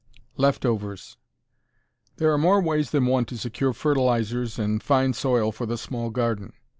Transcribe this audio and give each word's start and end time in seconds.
XI 0.01 0.21
LEFT 0.37 0.65
OVERS 0.65 1.17
There 2.17 2.33
are 2.33 2.37
more 2.39 2.59
ways 2.59 2.89
than 2.89 3.05
one 3.05 3.25
to 3.25 3.37
secure 3.37 3.71
fertilizers 3.71 4.57
and 4.57 4.81
fine 4.81 5.13
soil 5.13 5.51
for 5.51 5.67
the 5.67 5.77
small 5.77 6.09
garden. 6.09 6.53